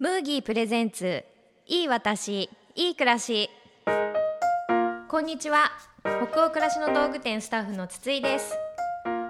[0.00, 1.22] ムーギープレゼンツ
[1.66, 3.50] いい私いい暮らし。
[5.10, 5.72] こんにちは。
[6.02, 8.56] 北欧暮らしの道具店スタッフの筒井です。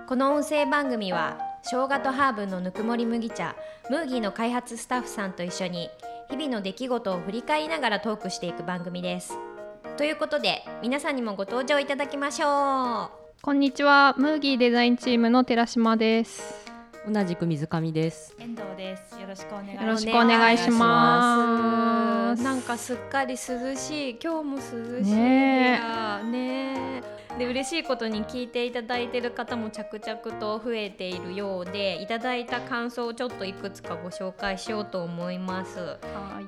[0.07, 3.57] この音声番組は生姜とハーブのぬくもり麦茶
[3.91, 5.91] ムーギーの開発スタッフさんと一緒に
[6.31, 9.37] 日々の出来事を振り返りながらトークしていく番組です。
[9.97, 13.43] ということで皆さんにもご登場いただきましょう。
[13.43, 16.70] こんにちは、ムーギーデザインチームの寺島です。
[17.07, 18.35] 同じく水上です。
[18.39, 19.19] 遠藤です。
[19.19, 19.89] よろしくお願いしよます。
[19.89, 22.43] ろしくお願いします。
[22.43, 25.81] なんかすっかり涼しい今日も涼しいね
[26.31, 27.03] ね
[27.37, 35.79] えで嬉しいことに聞いていただいてる方も着々と増えているようでいただいた感想をちょっといくつかご紹介しようと思います。
[35.79, 35.97] は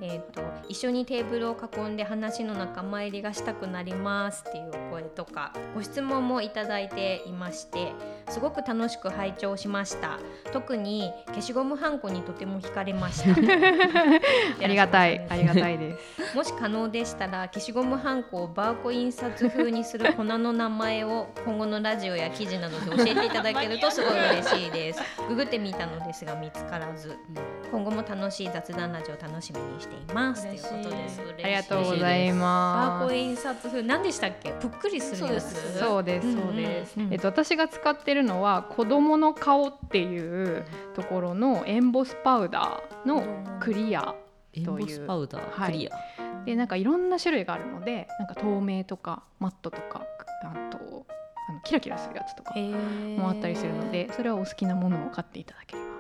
[0.01, 7.93] いえー、と一緒にテーブルを囲んで話の仲間入りがしたくなりますっていうお声とかご質問もいただいていまして
[8.29, 10.19] すごく楽しく拝聴しました。
[10.53, 13.31] 特に消しゴムはんこにとても惹かれました。
[14.65, 16.35] ありがたい、ありがたいです。
[16.37, 25.01] もし可能でしたら消しゴムはんこをバーコ印刷風にする粉の名前を今後のラジオや記事などで教えていただけるとすごい嬉しいです。
[25.29, 27.17] ググってみたのですが見つからず
[27.71, 30.43] 今後も楽しい雑談ラジオ楽しみにしています。
[30.43, 31.21] という嬉しいことです。
[31.45, 33.07] ありがとうございバーます。
[33.07, 34.51] コ印刷風何でしたっけ？
[34.53, 36.27] ぷっくりするそうです、そうです。
[36.99, 37.13] うん。
[37.13, 43.25] えっと、私が使ってるのは子供の顔っていうところのエンボスパウダーの
[43.61, 44.15] クリア
[44.53, 45.97] エンボスパウダー、はいクリア。
[46.45, 50.03] でなんかいろんな種類があるのでなんか透明とかマットとか
[50.43, 51.07] あと
[51.49, 55.92] あのキラキラするやつとかもあったりするのでそれはお好きなものを買っていただければ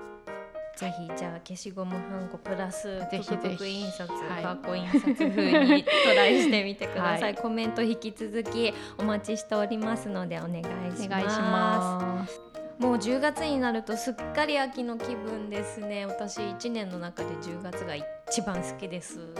[0.76, 3.82] ぜひじゃあ消しゴムはんこプラスぜひぜひ。
[3.82, 7.34] 印刷、はいバーコ印刷風にトライしてみてください、はい。
[7.34, 11.04] コメント引き続きお待ちしておりますのでお願いします。
[11.04, 12.40] お願いします。
[12.78, 16.06] もう10月になるとすっかり秋の気分ですね。
[16.06, 19.14] 私1年の中で10月が一番好きです。
[19.14, 19.32] そうで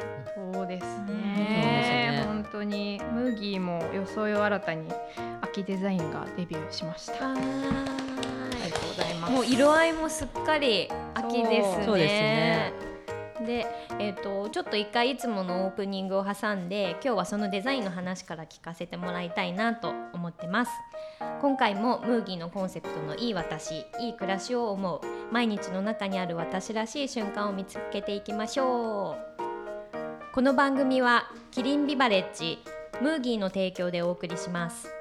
[0.00, 1.14] すそうですね。
[2.16, 2.24] ね。
[2.26, 3.00] 本当に。
[3.12, 4.88] ムーギーも装いを新たに
[5.42, 8.09] 秋デザインがデビューしました。
[9.30, 11.84] もう色合いもすっかり秋ですね。
[11.84, 12.72] ですね。
[13.46, 13.66] で、
[13.98, 20.72] えー、とちょっと一回いつものオープニングを挟んで今日はそのデザインの話から聞かせてもらいたいなと思ってます。
[21.40, 25.00] 今回もムーギーのコンセプトのいい私いい暮らしを思う
[25.32, 29.30] 毎日の中にある私らしい瞬間を見つけていきましょう。
[30.32, 32.62] この番組はキリンビバレッジ
[33.00, 34.99] ムーギーの提供でお送りします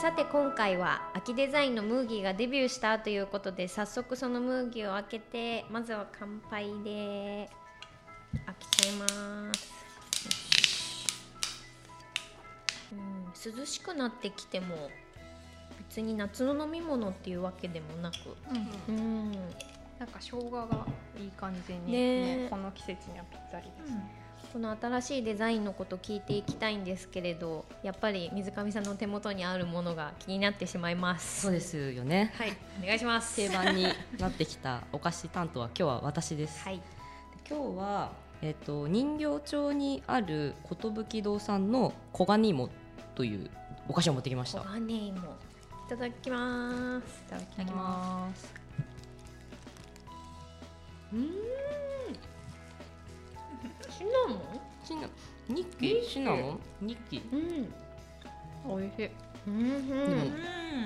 [0.00, 7.50] さて今回は秋デザインのムーギーがデビューしたということで早速そのムーギーを開けてまずは乾杯で
[8.46, 9.08] 開けちゃいま
[9.54, 9.68] す。
[12.92, 14.88] うん涼しくなってきても
[15.88, 18.14] 別に夏の飲み物っていうわけでもなく。
[18.88, 19.32] うん
[19.98, 20.86] なんか生姜が
[21.18, 24.27] いい感じに、ねねこの季節にはぴったりです。
[24.52, 32.32] この新しいデザインのこと聞いていきたいんですけれどやっぱり水上さんの手元にあるものが気になってしまいますそうですよね。
[32.36, 33.86] はいお願いします定番に
[34.18, 36.64] なってきたお菓子担当は今日は私です。
[36.64, 36.80] はい
[37.48, 42.68] 今日はえっ、と人形町にある寿堂さんの小金芋
[43.14, 43.50] という
[43.88, 44.60] お菓子を持ってきました。
[44.60, 45.20] お金芋い
[45.88, 48.54] ただきますいただきます。
[53.98, 54.40] シナモ
[54.84, 55.08] シナ
[55.48, 56.60] ニッキシナモン？
[56.82, 57.68] ニッキン
[58.66, 59.10] 美味しい。
[59.46, 59.88] うん。
[59.88, 60.24] でも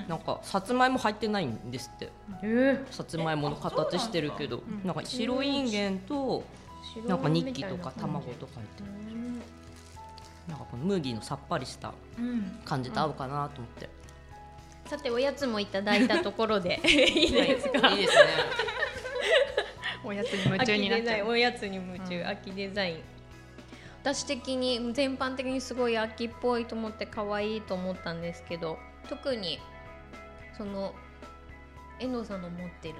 [0.07, 2.09] なんかさつまいも入ってないんですって。
[2.41, 5.01] えさつまいもの形してるけどなんか？
[5.05, 8.89] 白いんげんとーなんかニッキとか卵とか入ってる。
[10.47, 12.59] なんかこのムーギーのさっぱりしたうん。
[12.65, 13.89] 感じと合うかなと思って、
[14.85, 16.81] さておやつもいただいたところで。
[16.87, 17.89] いいですか？
[17.89, 18.23] いいですね
[20.03, 21.15] おやつに夢中になっちゃう。
[21.15, 22.27] 秋デザインおやつに夢中、うん。
[22.27, 22.97] 秋デザイン。
[24.01, 28.77] 私的に全般的にすごい秋っぽいと思って可愛いと思ったんですけど
[29.07, 29.59] 特に
[30.57, 30.93] その
[31.99, 32.95] 遠藤さんの持ってる。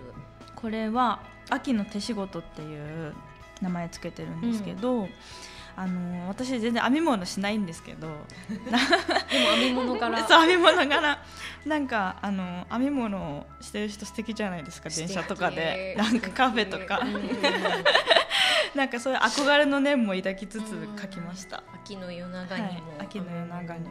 [0.55, 3.13] これは秋の手仕事っていう
[3.61, 5.09] 名前つけてるんですけど、
[5.75, 8.07] あの私全然編み物しないんですけど、
[8.49, 8.77] でも
[9.55, 11.19] 編み物からそう編み物柄。
[11.65, 15.95] なんかあの編み物をしてる人素敵じゃないですか電車とかで。
[15.97, 16.99] なんかカフェとか。
[18.75, 21.63] なんかそういう憧れの念も抱きつつ書きました。
[21.75, 23.87] 秋の夜長はい秋の夜長に。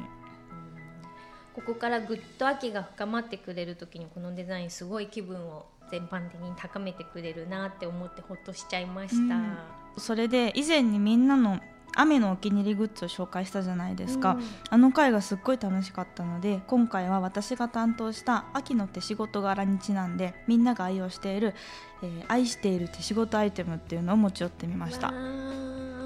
[1.55, 9.59] ここからぐっと秋が深まってくれる時にこのデザインすごい気分を全般的に高めてくれるなって思ってほっとしちゃいました、うん。
[9.99, 11.61] それで以前にみんなの
[11.97, 21.55] 雨のお気に入りグッズを紹介したじゃないですか、うん、あの回がすっごい楽しかったので今回は私が担当した秋の手仕事柄にちなんでみんなが愛用している、
[22.03, 25.13] えー、愛している手仕事アイテムっていうのを持ち寄ってみました。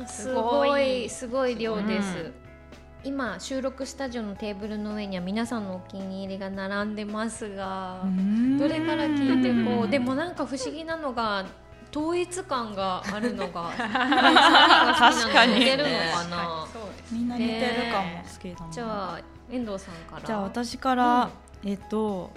[0.06, 1.08] すごい。
[1.08, 1.56] すごい。
[1.56, 2.34] 量です、うん、
[3.04, 8.02] 今収録スタジオのテーブルの上には皆さんのお気に入りが並んでますが
[8.58, 11.46] どれから聞いてこうでもなんか不思議なのが
[11.96, 13.70] 統一感があるのが
[14.98, 16.68] 確かに似てるのかな、
[17.10, 18.22] みんな似てるかも。
[18.22, 19.20] 好きだもん、じゃあ
[19.50, 20.22] 遠藤さんから。
[20.22, 21.30] じゃあ私から、
[21.64, 22.30] うん、えっと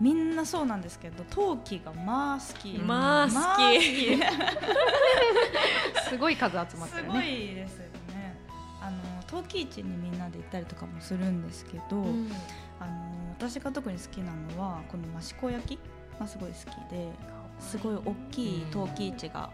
[0.00, 2.76] みんなそうなんですけど陶器がまあ好き。
[2.78, 3.32] まあ好
[3.70, 4.18] き。
[6.10, 7.08] すごい数集まってるね。
[7.08, 8.36] すごいですよね。
[8.80, 8.96] あの
[9.28, 12.32] 陶器市にみんなで行ったりとかもするんですけど、うん、
[12.80, 12.92] あの
[13.38, 15.78] 私が特に好きなのはこの益子焼き
[16.18, 17.12] がすごい好きで
[17.62, 19.50] すごい大きい陶器市が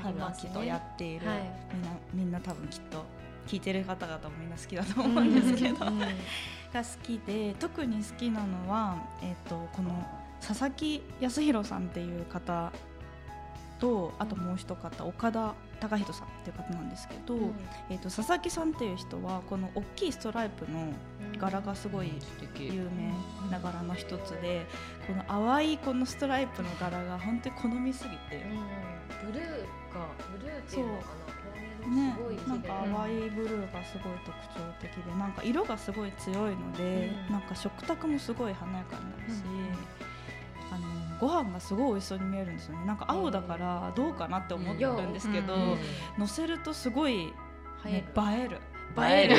[0.00, 1.38] 春秋とやっている、はい、
[1.72, 3.04] みんなみんな多分きっと
[3.46, 5.34] 聞いてる方々もみんな好きだと思うん。
[5.34, 9.90] ですけど、が好きで特に好きなのは、えーと、この
[10.40, 12.72] 佐々木康弘さんっていう方
[13.78, 15.54] とあともう一方岡田
[15.88, 17.54] 貴人さんっていう方なんですけど、うん、
[17.90, 20.92] えーと、佐々木さんっていう人はこの大きいストライプの
[21.38, 22.12] 柄がすごい
[22.58, 24.66] 有名な柄の一つで
[25.06, 28.44] この淡いこのストライプの柄が本当に好みすぎて、
[29.24, 29.50] うん、ブルー
[29.92, 30.06] が
[30.38, 31.32] ブルーっていうのかな？
[31.82, 40.01] ね、なんか淡いブルーがすごい特徴的でなんか色がすごい強いので、うん、なんか食卓もすごい華やかになるし、あの
[41.22, 45.54] ご飯がすごい美味しそうに見えるんですよねなんか青だからどうかなって思ってるんですけど、
[46.18, 47.32] 乗せるとすごい、ね、
[47.84, 48.58] 映える。
[48.98, 49.36] 映える。
[49.36, 49.38] 映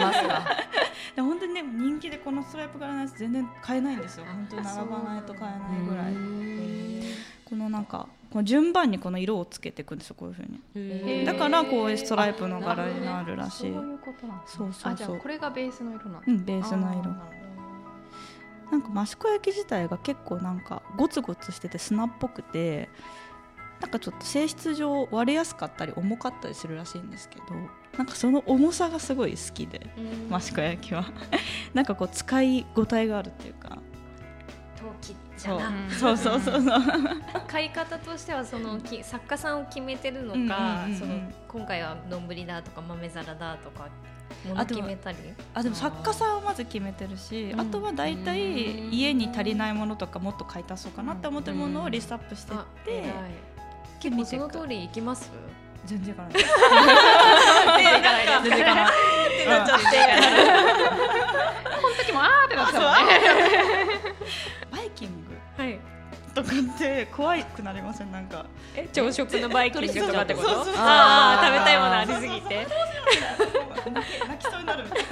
[0.00, 0.46] ますか？
[1.16, 4.26] で本当にね人気でこのストライプ柄のやつ全然買えないんですよ。
[4.26, 6.14] 本当に並ばないと買えないぐらい。
[7.44, 11.24] このなんかこの順番にこの色をつけていくんですよこういうふうに。
[11.24, 13.72] だからこういうストライプの柄になるらしい。
[13.72, 15.18] そういうことなんそうそうそう。
[15.18, 17.39] これがベースの色なんうん、ベースの色。
[18.70, 22.88] なんか益子焼き自体が結構なんかゴツゴツしてて砂っぽくて
[23.80, 27.44] なんかちょっと性質上割れやすかったり重かったりするらしいんですけど
[27.96, 29.86] なんかその重さがすごい好きで
[30.30, 31.04] 益子焼きは。
[31.74, 33.78] なんかこう使い応えがあるっていうか。
[34.76, 35.90] 陶器じゃな。
[35.90, 36.16] そう。
[36.16, 36.80] そうそうそう
[37.48, 43.88] 買い方としてはそのき作家さんを決めてるのか、その今回は丼だとか豆皿だとか
[44.48, 45.18] も決めたり？
[45.54, 53.04] あでも作家さんはまず決めてるしあとは大体家に足りないものとかもっと買い足そうかなって思ってるものをリストアップしていって
[54.00, 55.30] 結構その通りいきます？
[55.86, 58.26] 全然いかない全然いかない。
[58.42, 58.84] 全然いかない。
[58.84, 58.88] っ
[59.42, 59.84] てなっちゃって
[61.80, 62.82] この時もあーってなっちゃう
[64.70, 65.80] バイキングはい
[66.34, 68.12] とかって怖くなりません？
[68.12, 68.46] なんか。
[68.76, 70.48] え朝食のバイキングとかってこと？
[70.76, 72.66] ああ食べたいものありすぎて
[73.84, 75.08] 泣きそうになるみたいな。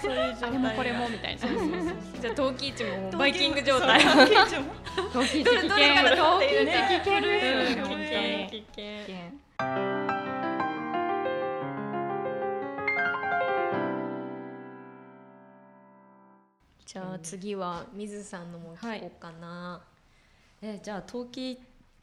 [0.00, 1.40] そういう状態もこれもみたいな。
[2.20, 4.00] じゃあ陶器市もバイキング状態。
[5.12, 7.20] 陶器市どれから陶器市危険。
[8.50, 8.82] 危険。
[16.84, 19.80] じゃあ次は水さんのも聞こうかな、
[20.60, 21.58] えじゃあ陶器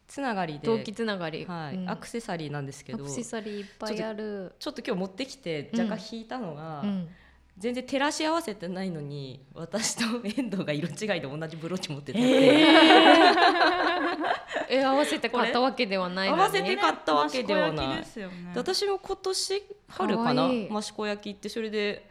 [0.10, 0.66] つながりで。
[0.66, 3.06] 陶器つながり、はい、うん、アクセサリーなんですけど。
[3.06, 4.54] アクセサリーいっぱいある。
[4.60, 7.08] ちょっと今日持ってきて若干引いたのが、うん、
[7.60, 12.60] 全然照らし合わせてないのに私と遠藤が色違いで同じブローチ持ってたので、
[14.70, 18.04] えー、 合わせて買ったわけではない、ね、合わせて買ったわけではない、ね、
[18.56, 20.50] 私も今年春かな。
[20.50, 22.09] 益子焼きってそれで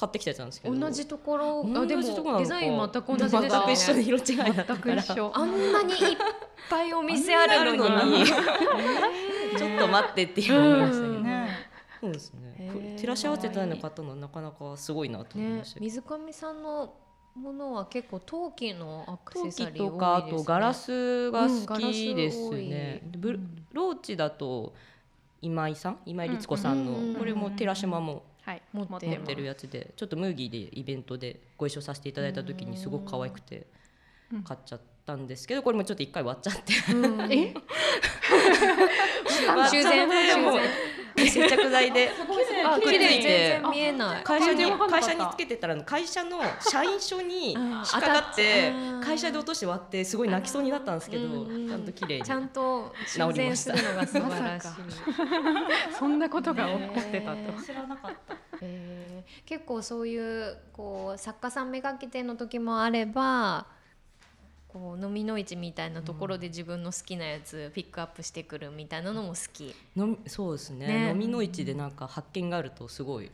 [0.00, 0.74] 買ってきたやつなんですけど。
[0.74, 1.60] 同じところ？
[1.76, 5.04] あでもデザイン全く同じですね全く一緒の色違いだったから。
[5.34, 5.98] あんなにいっ
[6.70, 8.24] ぱいお店あるのに。
[8.24, 11.24] ちょっと待ってって言われましたけど、
[12.00, 12.96] そうですね。
[12.96, 16.94] 照らし合わせたいの方のなかなかすごいなと思いました、ね、水上さんの
[17.34, 24.72] ものは結構陶器のアクセサリーとかあとガラスが好きですね、うん、ローチだと
[25.42, 25.98] 今井さん？
[26.06, 33.66] 今井律子さんの、これも寺島もはい、持って持ってるやつでちょっとムーギーでイベントでご一緒させていただいた時にすごく可愛くて
[34.44, 36.72] 買っちゃったんですけどこれもちょっと一回割っちゃって。
[37.30, 37.54] え？
[39.70, 40.08] 修繕？
[41.28, 42.10] 接着剤で。
[42.64, 43.20] あ綺麗。
[43.20, 44.24] 全然見えない。
[44.24, 51.28] 会社に会社につけてたら会社の社員証に引っかかって会社で落として割ってすごい泣きそうになったんですけど。
[51.44, 54.68] ちゃんと綺麗にちゃんと修繕するのが素晴らしい。
[55.98, 57.62] そんなことが起こってたと。
[57.62, 63.66] 知らなかったえー、結構そういうこう作家さんめがけての時もあれば
[64.72, 69.74] こう飲みの市みたいなところで自分の好きなやつピックアップしてくるみたいなのも好き。
[69.96, 70.86] のそうですね。
[70.86, 71.10] ね。
[71.10, 73.30] 飲みの市でなんか発見があるとすごい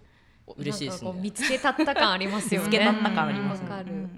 [0.56, 1.12] 嬉しいですね。
[1.12, 2.68] 見つけたった感ありますよね。
[2.68, 3.62] 見つけたった感あります。
[3.62, 4.08] わかる。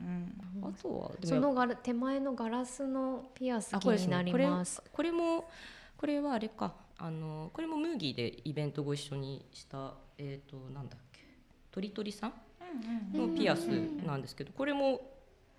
[0.63, 4.81] あとはそのガラ手前のガラスのピアス気になります。
[4.93, 5.49] これも
[5.97, 11.21] これはあれかあのこれもムーギーでイベントご一緒にしたえっ、となんだっけ
[11.71, 12.33] とりとりさん？
[13.17, 13.67] のピアス
[14.05, 15.01] なんですけどこれも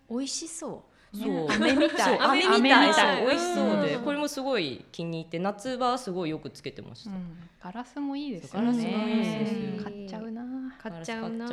[0.09, 1.51] 美味しそそう。
[1.51, 2.17] 飴みたい。
[2.17, 3.25] そう飴みたい。
[3.25, 7.37] 美味しそうでうんこれもすごい気に入って夏場はすごいよくつけてました、うん。
[7.63, 8.83] ガラスもいいですガよね。
[8.83, 10.43] ラスもいいですね買っちゃうな。
[10.43, 10.45] う。
[10.77, 11.29] 買っちゃう。
[11.31, 11.47] な。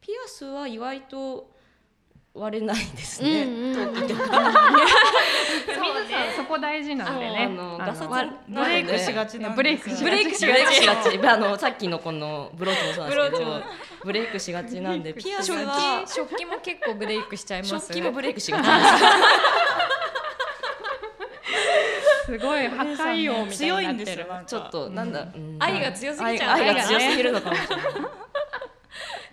[0.00, 1.50] ピアスは意外と
[2.36, 3.94] 割れないですうんね、うん。
[3.94, 4.40] 陶器とか。
[5.68, 7.44] 皆さんそこ大事なんでね。
[7.44, 8.08] あのガサツ
[8.48, 10.04] ブレイクしがちブレイクしがち。
[10.04, 10.74] ブレイクしがち。
[10.74, 13.62] しがちあのさっきのこのブローチもそうなんですけど。
[14.04, 17.86] ブレイクしがちなんでピアス食は器食器も結構ブレイクしちゃいます。
[17.88, 18.64] 食器もブレイクしがち
[22.26, 25.56] すごい破壊王みたいちょっとなんだ、うん。
[25.60, 26.56] 愛が強すぎちゃう。
[26.56, 27.84] 愛愛が強すぎるのかもしれない。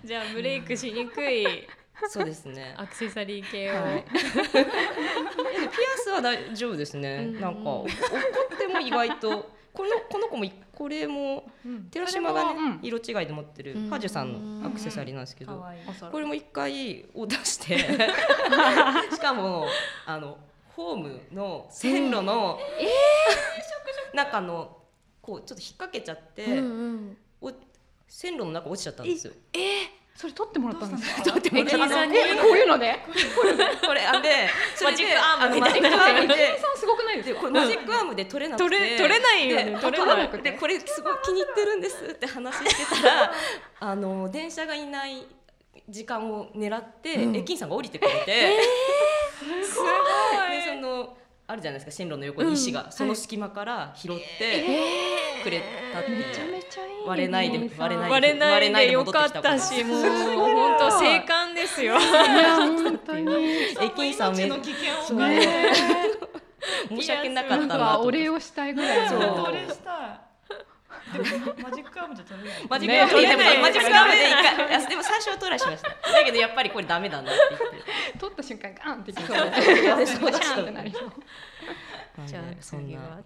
[0.05, 1.67] じゃあブレイクしにくい
[2.09, 2.73] そうですね。
[2.77, 3.75] アクセサリー系を。
[3.75, 7.89] はい、ピアスは大丈夫ですね、うんなんかお怒
[8.55, 9.51] っても意外と。
[9.73, 11.85] このこの子もこれもうん。
[11.85, 13.89] 寺島がね、色違いで持ってるうん。
[13.89, 15.65] ハジュさんのアクセサリーなんですけど、
[16.11, 17.79] これも一回を出して。
[19.11, 19.65] しかも
[20.05, 20.37] あの
[20.75, 22.59] ホームの線路の、
[24.13, 24.77] 中の
[25.21, 27.17] こうちょっと引っ掛けちゃって、うんうん。
[27.41, 27.51] お
[28.07, 29.33] 線路の中落ちちゃったんですよ。
[30.15, 31.23] それ取ってもらったんですか？
[31.23, 32.99] 取ってもらった駅員さんにこういうこういうので？
[33.85, 34.47] これあで。
[34.75, 35.89] それでマジックアームあのみたいな。
[35.89, 37.35] マジックアームでさんすごくないですか？
[37.35, 38.63] でこれマジックアームで取れなくて。
[38.69, 39.63] 取れ取れないよね。
[39.65, 39.79] れな
[40.23, 40.41] い。
[40.43, 42.63] でこれすごい気に入ってるんですって話し
[42.95, 43.33] てたら
[43.79, 45.25] あの電車がいない
[45.89, 47.35] 時間を狙って、うん。
[47.35, 48.59] 駅員さんが降りてくれて、
[49.39, 49.45] す
[49.79, 49.87] ごい。
[50.51, 54.65] でそのあるじゃないですか線路の横に石が、その隙間から拾って
[55.43, 61.99] くれたっていう、めちゃめちゃいい割れないで割れない割れない割れないでよかったしもう本当生還ですよ。
[61.99, 63.35] いや本当に。
[63.81, 65.17] 駅員さんめ命の危険をそう。
[65.19, 65.47] ね
[66.89, 69.19] 申し訳なかったなんなと思ってかお礼をしたいぐらいそう。
[69.19, 69.93] のどれしたい。
[71.13, 71.25] でも
[71.61, 72.65] マジックアームじゃ取れない。
[72.69, 75.89] マジックアームで、ね取れないマジックアームで一回いやでも最初はトライしました。
[75.89, 75.95] だ
[76.25, 77.61] けどやっぱりこれダメだなって言っ
[78.13, 78.19] て。
[78.19, 79.37] 取った瞬間ガンってきそう。
[79.37, 79.51] そう。
[82.25, 83.19] じゃあ次は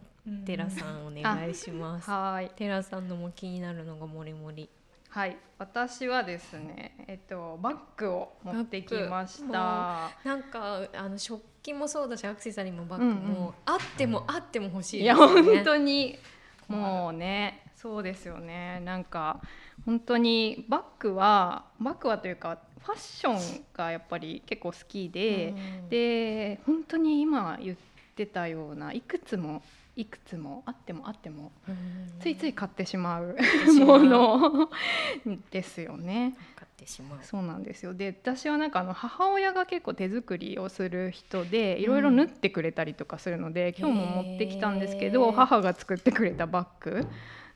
[0.45, 2.09] 寺さんお願いします。
[2.09, 2.51] はい。
[2.55, 4.69] 寺さんのも気になるのがもりもり。
[5.09, 5.37] はい。
[5.57, 13.17] 私はですねえっとバッグを持ってきましバたなんかあの食器もそうだしアクセサリーもバッグうんうん。
[13.17, 15.15] も、あってもあっても欲しいいや。
[15.15, 16.19] 本当に
[16.67, 18.81] もうねそうですよね。
[18.83, 19.39] なんか
[19.85, 25.89] 本当にバッグはバッグはというかファッションがやっぱり結構好きで、うん。
[25.89, 27.77] で本当に今言っ
[28.15, 29.63] てたようないくつも
[29.97, 31.75] いくつもあってもあってもうん。
[32.19, 33.35] ついつい買ってしまう
[33.79, 34.69] もの。
[35.51, 36.35] ですよね。
[37.23, 37.95] そうなんですよ。
[37.95, 47.07] で私はなんかあの母親が結構手作りをする人でいろいろ縫ってくれたりとかするので、今日も持ってきたんですけど母が作ってくれたバッグ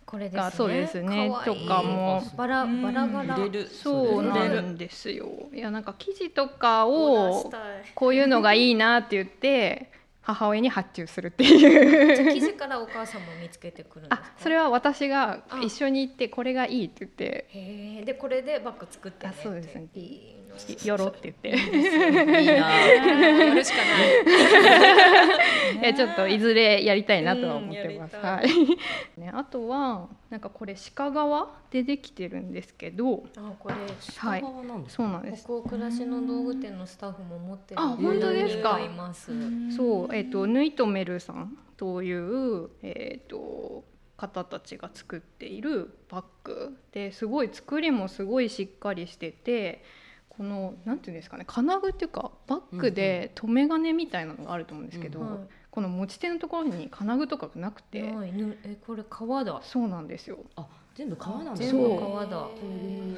[0.05, 0.41] これですね。
[0.41, 1.31] がそうですね。
[1.45, 2.23] とかも。
[2.35, 3.35] バラバラ柄。
[3.35, 5.27] 入れるそうなんですよ。
[5.53, 7.51] いやなんか生地とかを
[7.93, 9.91] こういうのがいいなって言って
[10.21, 12.33] 母親に発注するっていう。
[12.33, 14.31] 生地からお母さんも見つけてくるんですあか。
[14.37, 19.83] それは私があ一緒に行ってこれがいいって言ってへえでこれでバッグ作ってねあそうですね。
[19.83, 20.35] っていい。
[20.37, 20.40] の
[20.85, 25.81] 「よろ」って言っていいなやるしかない。
[25.81, 28.15] いやちょっといずれやりたいなとは思ってます。
[28.17, 29.19] うんやはい。
[29.19, 35.43] ねあとはなんかこれ鹿革でできてるんですけど、あこれはい鹿革なんですそうなんです。
[35.43, 38.79] 北欧暮らしの道具店のスタッフも持ってるあ本当ですか？
[38.79, 39.31] います。
[39.75, 43.83] そうえっ、とヌイトメルさんというえっ、と
[44.17, 49.83] 方たちが作っているバッグですごい作りもすごいしっかりしてて。
[50.37, 55.29] このなんていうんですかね金具っていうかバッグで留め金みたいなのがあると思うんですけど、はい。
[55.71, 59.61] この持ち手のところに金具とかがなくて、ないぬえこれ革だ。
[59.63, 60.37] そうなんですよ。
[60.55, 61.55] あ全部革なんだ。
[61.55, 62.47] 全部革だ。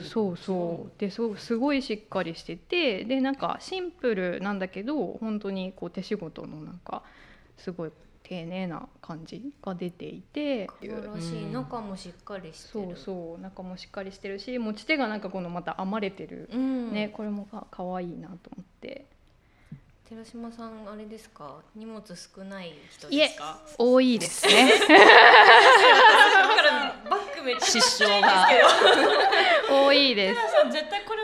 [0.02, 1.00] そうそう。
[1.00, 7.04] でそうすごいしっかりしててでなんかシンプルなんだけど本当にこう手仕事のなんか
[7.58, 7.92] すごい
[8.34, 12.98] 丁寧な感じが出ていて素晴らしい中もしっかりしてそうる。
[12.98, 16.92] そう中もしっかりしてるし持ち手がなんかこのまた編まれてる、うん。
[16.94, 19.06] ねこれもかかわいいなと思って
[20.10, 21.56] 寺島さんあれですか？
[21.76, 23.60] 荷物少ない人いえですか？
[23.78, 24.72] 多いですね
[27.10, 28.48] バッグめっちゃ失笑が
[29.70, 31.23] 多いです寺さん絶対これ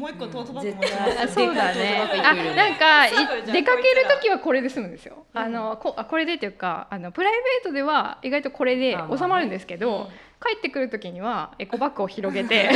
[0.00, 3.06] ももう一個トートバッグ絶持ちま対すあそうだねあなんか
[3.52, 10.08] 出かける時はこれで済むんですよ、あのこあこれでっていうかあのプライベートでは意外とこれで収まるんですけど、
[10.40, 12.70] 帰ってくる時にはエコバッグを広げて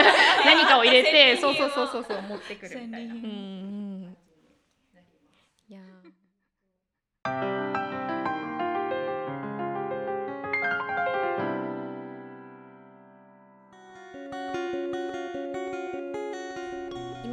[0.44, 3.14] 何かを入れて そうそうそうそうそう持ってくるみたいな。
[3.14, 4.16] うんうん。
[5.68, 7.59] いや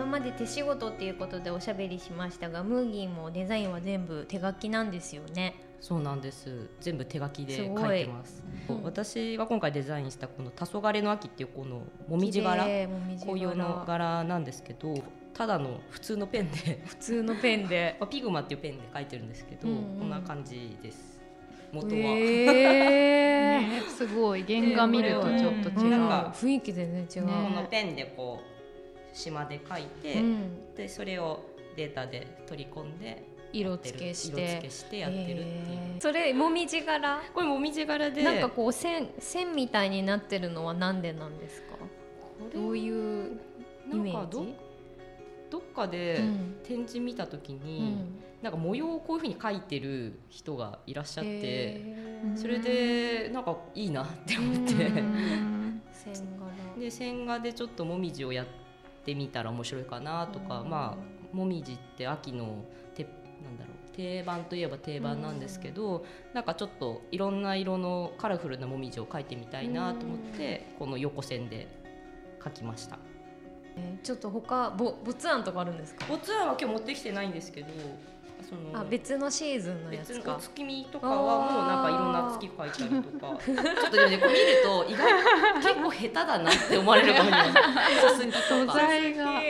[0.08, 5.56] まで手仕事っていうことでおしゃべりしましたがムーギーもデザインは全部手書きなんですよね。
[5.80, 6.70] そうなんです。
[6.82, 8.44] 全部手書きで書いてます。
[8.70, 8.84] うん。
[8.84, 12.64] 私が今回デザインしたこの「黄昏の秋」っていうこのもみじ柄。
[13.20, 14.96] 紅葉の柄なんですけど
[15.34, 16.82] ただの普通のペンで。
[16.86, 17.96] 普通のペンで。
[18.02, 20.00] まあピグマっていうペンで書いてるんですけど、うんうん。
[20.00, 21.22] こんな感じです。
[21.72, 23.62] 元は、へー。
[23.70, 24.44] ねすごい。
[24.44, 25.90] 原画見るとちょっと違う。
[25.90, 28.57] なんか雰囲気全然違う、ねこのペンでこう
[29.18, 30.76] 島で書いて、うん。
[30.76, 31.44] でそれを
[31.76, 34.42] データで取り込んで色付けして。
[34.42, 36.02] 色付けしてやってるっていう、へー。
[36.02, 38.24] それもみじ柄これもみじ柄で。
[38.24, 41.68] なんかこう線線みたいになってるのはなんでなんですか？
[42.54, 43.40] どういう
[43.92, 44.54] イメーなんかどジ
[45.50, 46.56] どっかでうん。
[46.64, 48.24] 展示見た時うに、ん。
[48.42, 52.38] なんか模様をこういうふうに描いてる人がいらっしゃってへー。
[52.38, 55.82] それでなんかいいなって思って、うん。
[55.92, 56.80] 線柄。
[56.80, 58.67] で線画でちょっともみじをやって
[59.16, 60.70] みたら面白いかなとか、うん。
[60.70, 62.64] まあもみじって秋の
[62.96, 63.04] て
[63.44, 71.68] なんだろう定番といえば定番なんですけど、なんかちょっといろんな色のカラフルなもみじを描いてみたいなと思って、この横線で
[72.40, 72.98] 描きました。
[73.76, 76.06] えーちょっと他ぼ没案とかあるんですか？
[76.08, 77.68] ボツワンは今日持ってきてないんですけど
[78.48, 83.44] そのあ別のシーズンのや別のおつか月見とかはもうなんかいろんな月描いたりとか。
[83.44, 83.54] ちょ
[83.88, 85.14] っとでもねこう見ると意外
[85.62, 87.52] 結構下手だなって思われるかもしれない
[87.96, 88.74] すすきとか。
[88.74, 89.44] 素材がす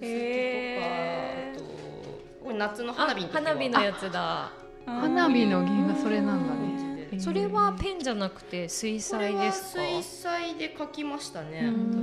[0.00, 1.64] きとかあと
[2.44, 3.42] これ夏の花火の時は。
[3.42, 4.50] 花火のやつだ。
[4.86, 6.64] 花火の原画それなんだね。
[7.12, 9.80] ねそれはペンじゃなくて水彩ですか？
[9.82, 11.92] 水彩で描きましたねうん。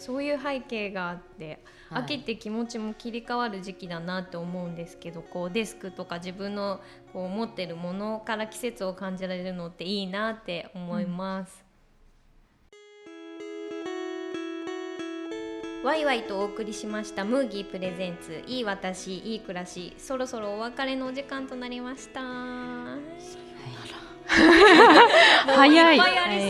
[0.00, 6.80] そういう背景があって、か秋って気持ちも切り替わる時期だなって思うんですけどこうデスクとか自分の
[7.12, 11.62] こう持ってるものから季節を感じられるのっていいなって思います。
[15.84, 18.42] ワイワイとお送りしましたムーギープレゼンツ。
[18.46, 19.94] いい私いい暮らし。
[19.98, 22.20] そろそろお別れのお時間となりました。
[25.46, 25.98] 早い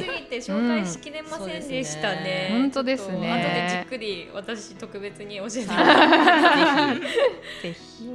[0.00, 2.50] すぎて紹介しきれませんでしたね。
[2.52, 3.32] うん本当ですね。
[3.32, 7.06] 後でじっくり私特別に教えてもらはいぜ
[7.62, 8.08] ぜひ。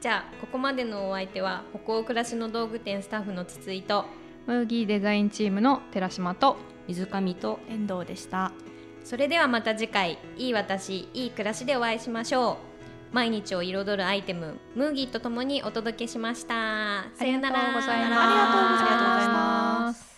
[0.00, 4.06] じゃあここまでのお相手は北欧暮らしの道具店スタッフの筒井と。
[4.46, 6.56] ムーギーデザインチームの寺島と。
[6.86, 8.52] ひ水上と遠藤でした。
[9.04, 12.58] それではまた次回いい私いい暮らしでお会いしましょ
[13.10, 13.14] う。
[13.14, 17.04] 毎日を彩るアイテムムーギーとともにお届けしました。
[17.14, 20.11] さようならありがとうございます